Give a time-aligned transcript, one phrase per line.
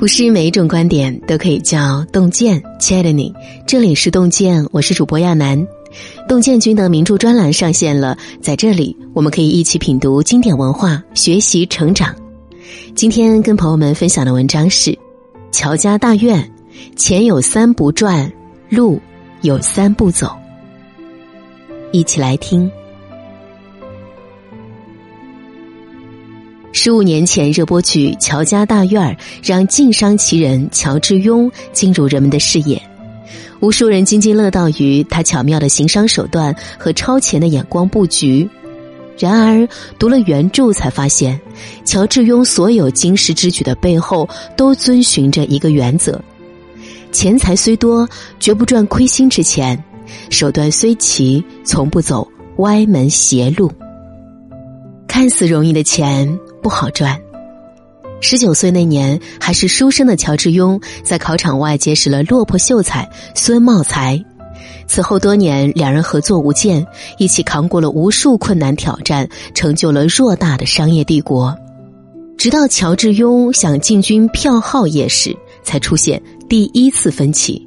[0.00, 2.62] 不是每一种观点都可以叫洞见。
[2.78, 3.34] 亲爱的你，
[3.66, 5.62] 这里是洞见，我是主播亚楠。
[6.26, 12.16] 洞见君的名著专栏上线了，在这里我们可以一起品读经典文化，学习成长。
[12.94, 14.90] 今天跟朋友们分享的文章是
[15.52, 16.50] 《乔家大院》，
[16.96, 18.32] 钱有三不赚，
[18.70, 18.98] 路
[19.42, 20.34] 有三不走。
[21.92, 22.72] 一起来听。
[26.82, 32.80] 十五年前，热播剧《乔家大院》让晋商奇人乔致庸进入人们的视野，
[33.60, 38.48] 无数人津津乐道于他巧妙的行商手段和超前的眼光布局。
[39.18, 41.38] 然而，读了原著才发现，
[41.84, 44.26] 乔致庸所有经世之举的背后，
[44.56, 46.18] 都遵循着一个原则：
[47.12, 49.76] 钱财虽多，绝不赚亏心之钱；
[50.30, 52.26] 手段虽奇，从不走
[52.56, 53.70] 歪门邪路。
[55.06, 56.26] 看似容易的钱。
[56.62, 57.20] 不好赚。
[58.20, 64.22] 十九岁那年，还是书生的乔致庸在考场外结识了落魄秀才孙茂才。
[64.86, 71.56] 此后多年，两人合作无间，一起扛过了无数困难挑战，成就了偌大的商业帝国。
[72.36, 77.66] 直到乔致庸想进军票号业时，才出现第一次分歧。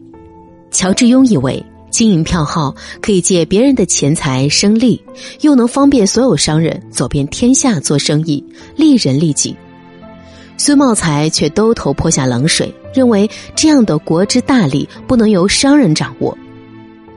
[0.72, 1.64] 乔致庸以为。
[1.94, 5.00] 经营票号可以借别人的钱财生利，
[5.42, 8.44] 又能方便所有商人走遍天下做生意，
[8.76, 9.56] 利人利己。
[10.58, 16.36] 孙茂才却兜头泼下冷水，认为这样的国之大利不能由商人掌握。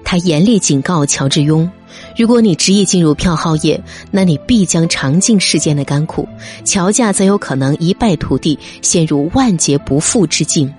[0.05, 1.67] 他严厉警告乔致庸：
[2.15, 6.29] 如果你执意进入票号业，那你必将尝尽世间的甘苦，
[6.65, 10.71] 乔家则有可能一败涂地，陷入万劫不复之境。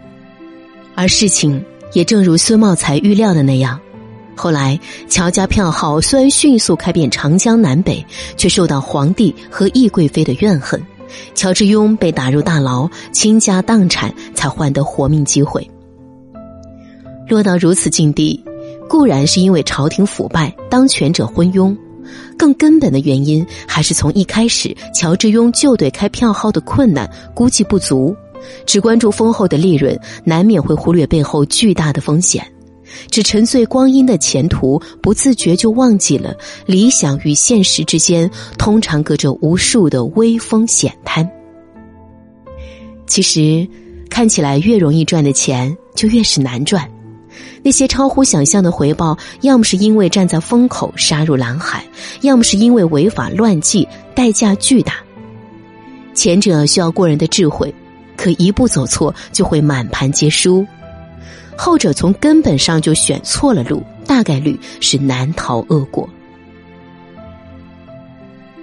[0.93, 3.79] 而事情也正如孙茂才预料的那样。
[4.37, 8.05] 后来，乔家票号虽然迅速开遍长江南北，
[8.37, 10.79] 却受到皇帝和懿贵妃的怨恨。
[11.33, 15.67] 乔致庸被打入大牢，倾家荡产，才换得活命机会。
[17.27, 18.41] 落到如此境地，
[18.87, 21.75] 固然是因为朝廷腐败，当权者昏庸，
[22.37, 28.15] 更根本的原因还是从一开始，乔致庸就对开票号的困难估计不足，
[28.67, 32.45] 只关注丰厚的利润，难免会忽略背后巨大的风险。
[33.09, 41.29] 只沉醉光阴的前途，不自觉就忘记了理想与现实之间通常隔着无数的微风险滩。
[43.05, 43.67] 其实，
[44.09, 46.89] 看起来越容易赚的钱，就越是难赚。
[47.63, 51.85] 那些超乎想象的回报，要么是因为站在风口杀入蓝海，
[52.21, 54.93] 要么是因为违法乱纪，代价巨大。
[56.13, 57.73] 前者需要过人的智慧，
[58.15, 60.65] 可一步走错，就会满盘皆输。
[61.57, 66.07] 后者从根本上就选错了路，大概率是难逃恶果。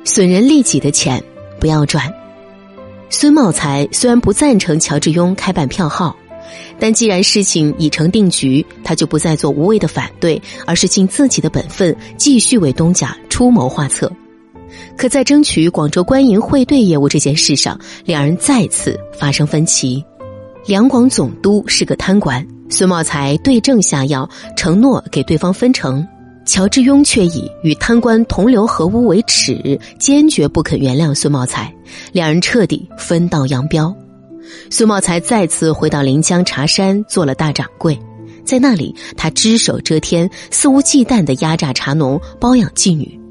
[0.04, 1.22] 损人利己的钱
[1.58, 2.12] 不要赚。
[3.10, 6.16] 孙茂才虽然不赞成乔致庸开办票号，
[6.78, 14.10] 但既然事情已成定局，他就不再做无谓的反对，而是尽自己的本分，继续为东家出谋划策。
[14.96, 20.04] 可在争取广州官银汇兑业务这件事上，两人再次发生分歧。
[20.66, 22.44] 两广总督是个贪官。
[22.70, 26.06] 孙茂才对症下药，承诺给对方分成，
[26.44, 31.72] 乔致庸却以与贪官同流合污为耻，坚决不肯原谅孙茂才，
[32.12, 33.94] 两人彻底分道扬镳。
[34.70, 37.98] 孙茂才再次回到临江茶山做了大掌柜，
[38.44, 43.23] 在那里他只手遮天，肆无忌惮的压榨茶农，包养妓女。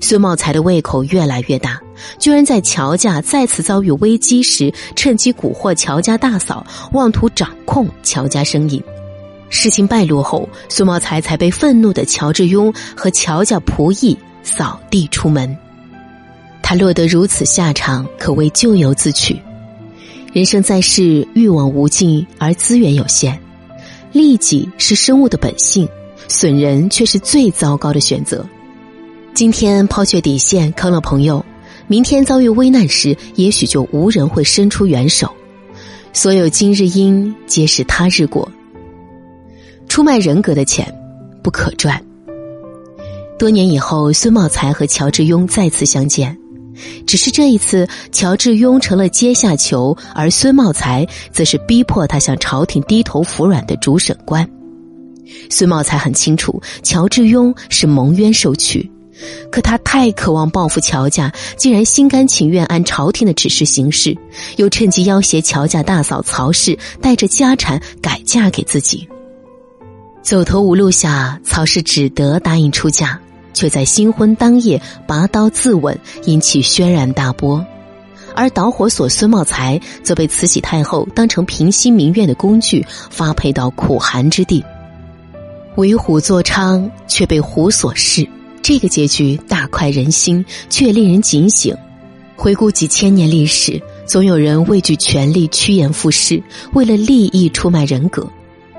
[0.00, 1.80] 孙茂才的胃口越来越大，
[2.18, 8.82] 居然在乔家再次遭遇危机时，趁机蛊惑乔家大嫂，妄图掌控乔家生意。
[9.50, 15.56] 事情败露后，孙茂才才被愤怒的乔致庸和乔家仆役扫地出门。
[16.62, 19.40] 他落得如此下场，可谓咎由自取。
[20.32, 23.38] 人生在世，欲望无尽，而资源有限，
[24.10, 25.88] 利己是生物的本性，
[26.26, 28.44] 损人却是最糟糕的选择。
[29.34, 31.44] 今天抛却底线坑了朋友，
[31.88, 35.28] 明天遭遇危难时，也许就无人会伸出援手。
[36.12, 38.48] 所有今日因，皆是他日果。
[39.88, 40.86] 出卖人格的钱，
[41.42, 42.00] 不可赚。
[43.36, 46.38] 多年以后，孙茂才和乔致庸再次相见，
[47.04, 54.48] 只是这一次，乔致庸成了阶下囚，而孙茂才则是逼迫他向朝廷低头服软的主审官。
[55.50, 58.88] 孙茂才很清楚，乔致庸是蒙冤受屈。
[59.50, 64.16] 可他太渴望报复乔家，竟然心甘情愿按朝廷的指示行事，
[64.56, 69.08] 又趁机要挟乔家大嫂曹氏带着家产改嫁给自己。
[70.22, 73.20] 走投无路下，曹氏只得答应出嫁，
[73.52, 77.64] 却在新婚当夜拔刀自刎，引起轩然大波。
[78.34, 84.64] 而导火索孙茂才则被慈禧太后当成平息民怨的工具，发配到苦寒之地。
[85.76, 88.28] 为虎作伥，却被虎所噬，
[88.64, 91.76] 这个结局大快人心，却令人警醒。
[92.34, 98.26] 回顾几千年历史，总有人畏惧权力，趋炎附势，为了利益出卖人格，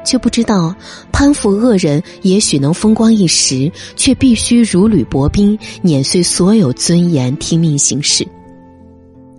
[0.03, 0.75] 却不知道
[1.11, 8.27] 攀附恶人也许能风光一时，却必须如履薄冰，碾碎所有尊严，听命行事。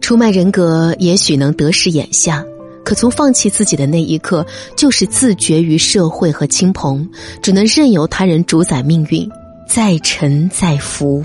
[0.01, 2.45] 出卖人格也许能得势眼下。
[2.85, 4.47] 可从放弃自己的那一刻，
[4.77, 7.05] 就是自绝于社会和亲朋，
[7.43, 9.29] 只能任由他人主宰命运，
[9.67, 11.25] 再沉再浮。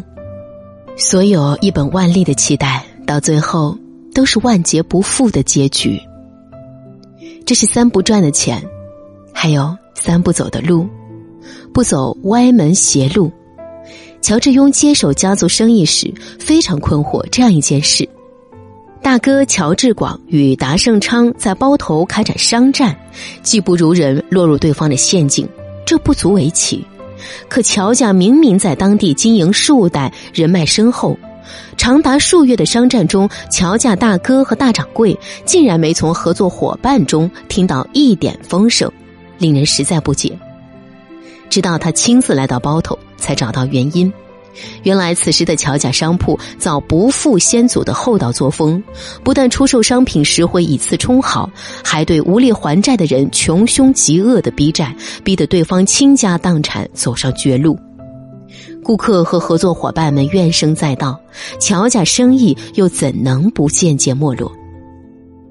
[0.97, 3.77] 所有一本万利的期待，到最后
[4.13, 5.99] 都是万劫不复的结局。
[7.45, 8.61] 这是三不赚的钱，
[9.33, 10.88] 还有三不走的路，
[11.73, 13.31] 不走歪门邪路。
[14.21, 18.07] 乔致庸接手家族生意时，非常困惑这样一件事。
[19.01, 22.95] 大哥乔致广与达盛昌在包头开展商战，
[23.41, 25.49] 技不如人，落入对方的陷阱，
[25.85, 26.85] 这不足为奇。
[27.47, 31.18] 可乔家明明在当地经营数代，人脉深厚，
[31.77, 38.91] 长达数月的商战中，乔家大哥和大掌柜竟然没从合作伙伴中听到一点风声，
[39.38, 40.38] 令人实在不解。
[41.50, 44.12] 直到他亲自来到包头，才找到原因。
[44.83, 48.83] 原来，此时的乔家商铺早不复先祖的厚道作风，
[49.24, 51.50] 不但出售商品时会以次充好，
[51.83, 57.77] 还对无力还债的人穷凶极恶的逼债，逼得对方倾家荡产，走上绝路。
[58.83, 61.19] 顾客和合作伙伴们怨声载道，
[61.59, 64.51] 乔家生意又怎能不渐渐没落？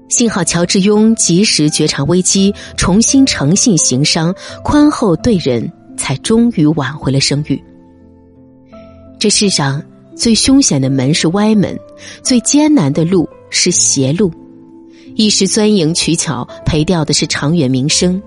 [0.09, 7.63] 幸好乔致庸及时觉察危机，重新诚信行商，宽厚对人，才终于挽回了声誉。
[9.21, 9.79] 这世上
[10.15, 11.79] 最凶险的门是歪门，
[12.23, 14.31] 最艰难的路是邪路。
[15.13, 18.19] 一时钻营取巧，赔掉的是长远名声；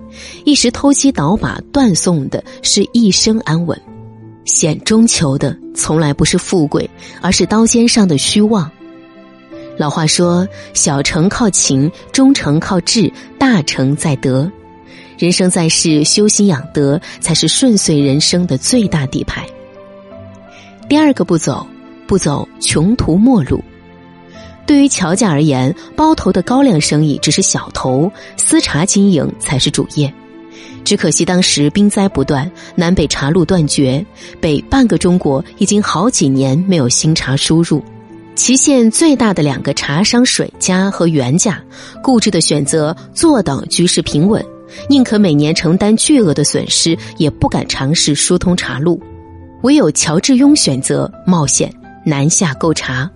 [0.45, 3.77] 一时偷鸡倒把，断送的是一生安稳。
[4.45, 6.89] 险中求的从来不是富贵，
[7.19, 8.71] 而是刀尖上的虚妄。
[9.77, 14.49] 老话说：“小成靠勤，中成靠智，大成在德。”
[15.19, 19.45] 人生在世，修心养德才是顺遂人生的最大底牌。
[20.87, 21.65] 第二个不走，
[22.05, 23.63] 不走穷途末路。
[24.67, 30.13] 对于乔家而言，包头的高粱生意只是小头，私茶经营才是主业。
[30.83, 34.05] 只可惜当时兵灾不断，南北茶路断绝，
[34.39, 37.83] 北半个中国已经好几年没有新茶输入。
[38.35, 41.59] 祁县最大的两个茶商水家和袁家，
[42.03, 44.45] 固执的选择坐等局势平稳，
[44.87, 49.01] 宁可每年承担巨额的损失，也不敢尝试疏通茶路。
[49.65, 51.73] 唯有乔致庸选择冒险
[52.05, 53.09] 南下购茶，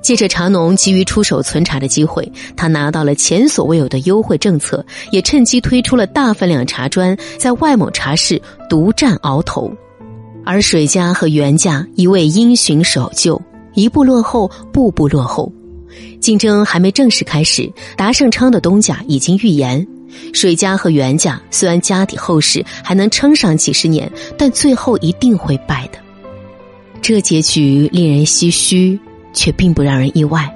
[0.00, 8.40] 借着茶农急于出手存茶的机会，他拿到了前所未有的优惠政策，也趁机推出了大分量茶砖，在外某茶市
[8.70, 9.72] 独占鳌头。
[10.44, 13.42] 而水家和袁家一味因循守旧，
[13.74, 15.52] 一步落后，步步落后。
[16.20, 19.84] 竞争还没正式开始，达盛昌的东家已经预言。
[20.32, 25.98] 水家和袁家虽然家底厚实，还能撑上几十年，但最后一定会败的。
[27.00, 28.98] 这结局令人唏嘘，
[29.32, 30.54] 却并不让人意外，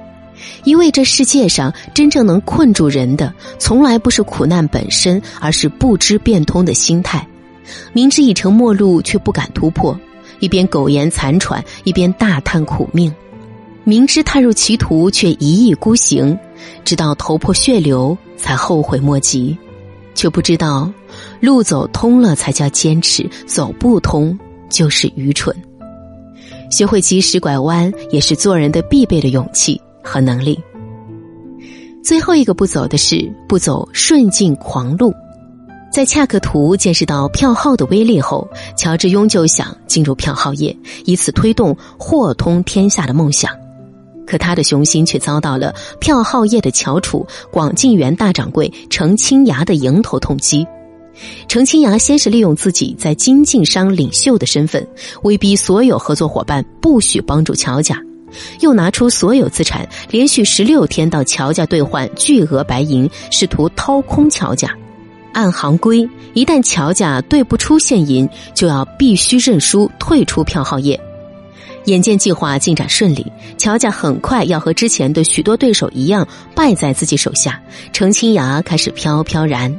[0.65, 7.27] 因为这世界上真正能困住人的，从来不是苦难本身，而是不知变通的心态。
[7.93, 9.99] 明知已成末路，却不敢突破，
[10.39, 13.11] 一边苟延残喘，一边大叹苦命；
[13.83, 16.39] 明知踏入歧途，却一意孤行，
[16.85, 18.17] 直到头破血流。
[18.39, 19.57] 才后悔莫及，
[20.15, 20.89] 却不知道，
[21.41, 25.57] 路走通了才叫坚持，走不通就是愚蠢。
[26.71, 30.61] 学会及时拐弯，也是做人的必备的勇气和能力。
[32.05, 35.13] 最后一个不走的是不走顺境狂路，
[35.91, 38.47] 在恰克图见识到票号的威力后，
[38.77, 43.51] 乔治庸就想进入票号业，以此推动货通天下的梦想。
[44.27, 50.67] 可他的雄心却遭到了票号业的翘楚广进园大掌柜程清崖的迎头痛击。
[51.49, 54.87] 程清崖先是利用自己在金晋商领袖的身份，
[55.23, 57.99] 威逼所有合作伙伴不许帮助乔家，
[58.61, 64.71] 又拿出所有资产，连续十六天到乔家兑换巨额白银，试图掏空乔家。
[65.33, 71.01] 按行规，一旦乔家兑不出现银，就要必须认输退出票号业。
[71.87, 73.27] 眼见计划进展顺利，
[73.59, 77.61] 乔家很快要和之前的许多对手一样败在自己手下。
[77.93, 79.75] 程清崖开始飘飘然，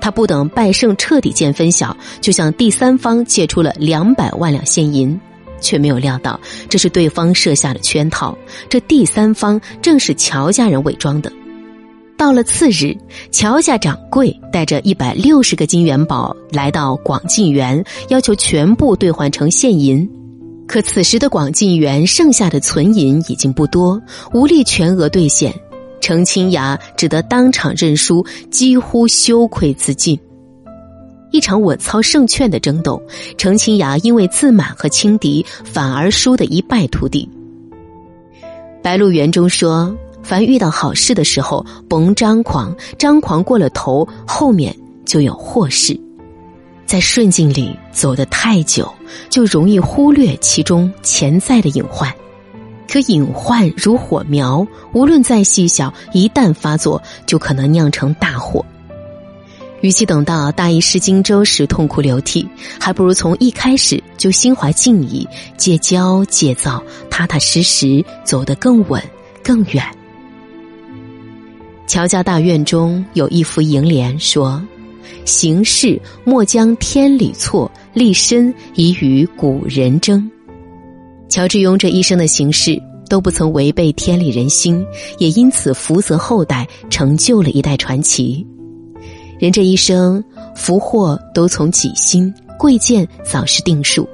[0.00, 5.18] 他不等败胜彻底见分晓，就向第三方借出了两百万两现银。
[5.60, 8.36] 却没有料到这是对方设下的圈套，
[8.68, 11.32] 这第三方正是乔家人伪装的。
[12.18, 12.96] 到了次日，
[13.30, 20.08] 乔家掌柜带着一百六十个金元宝来到广进园，要求全部兑换成现银。
[20.72, 24.00] 可此时的广进园剩下的存银已经不多，
[24.32, 25.54] 无力全额兑现，
[26.00, 30.18] 程清雅只得当场认输，几乎羞愧自尽。
[31.30, 33.02] 一场稳操胜券的争斗，
[33.36, 37.28] 程清雅因为自满和轻敌，反而输得一败涂地。
[38.82, 44.74] 白鹿原中说：“凡遇到好事的时候，甭张狂，张狂过了头，后面
[45.04, 45.94] 就有祸事。”
[46.86, 48.92] 在顺境里走得太久，
[49.30, 52.12] 就容易忽略其中潜在的隐患。
[52.88, 58.62] 可隐患如火苗，无论再细小，一旦发作，就可能酿成大祸。
[59.80, 62.46] 与其等到大意失荆州时痛哭流涕，
[62.78, 69.02] 还不如从一开始就心怀敬意，戒骄戒躁，踏踏实实走得更稳
[69.42, 69.82] 更远。
[71.86, 74.62] 乔家大院中有一幅楹联说。
[75.24, 80.30] 行事莫将天理错，立身以与古人争。
[81.28, 84.84] 乔致庸这一生的行事都不曾违背天理人心，
[85.18, 88.46] 也因此福泽后代，成就了一代传奇。
[89.38, 90.22] 人这一生
[90.54, 94.08] 福祸都从己心，贵贱早是定数。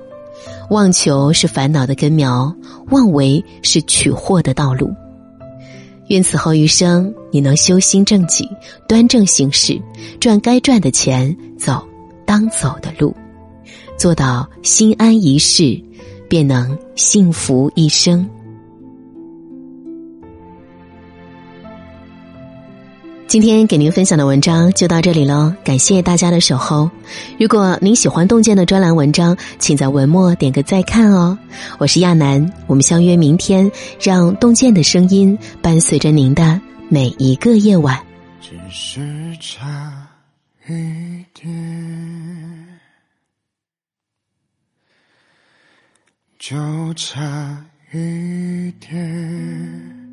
[0.70, 2.54] 妄求是烦恼的根苗，
[2.90, 4.92] 妄为是取祸的道路。
[6.08, 8.48] 愿此后余生，你能修心正己，
[8.88, 9.80] 端正行事，
[10.18, 11.86] 赚该赚的钱，走
[12.24, 13.14] 当走的路，
[13.96, 15.80] 做到心安一世，
[16.28, 18.28] 便能幸福一生。
[23.28, 26.90] 今天给您分享的文章就到这里喽，感谢大家的守候。
[27.38, 31.38] 如果您喜欢洞见的专栏文章，请在文末点个再看哦。
[31.76, 33.70] 我是亚楠，我们相约明天，
[34.00, 36.58] 让洞见的声音伴随着您的
[36.88, 38.02] 每一个夜晚。
[38.40, 38.98] 只是
[39.40, 40.08] 差
[40.66, 42.80] 一点，
[46.38, 46.56] 就
[46.94, 50.07] 差一点。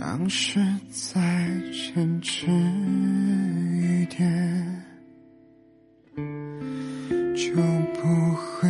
[0.00, 1.20] 当时再
[1.72, 4.84] 坚持一点，
[7.34, 7.52] 就
[7.94, 8.67] 不会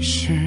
[0.00, 0.37] 是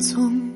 [0.00, 0.49] 从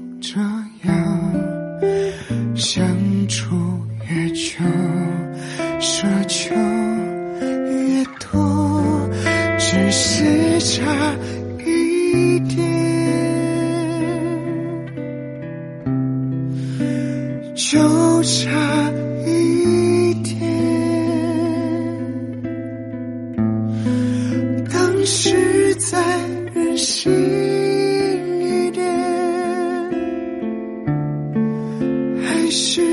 [32.54, 32.83] 就